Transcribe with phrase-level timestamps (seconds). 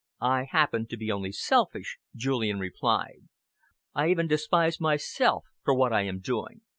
[0.19, 3.27] "I happen to be only selfish," Julian replied.
[3.93, 6.61] "I even despise myself for what I am doing.